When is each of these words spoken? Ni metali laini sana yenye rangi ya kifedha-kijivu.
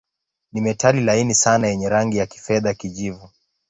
Ni 0.53 0.61
metali 0.61 1.01
laini 1.01 1.33
sana 1.35 1.67
yenye 1.67 1.89
rangi 1.89 2.17
ya 2.17 2.25
kifedha-kijivu. 2.25 3.29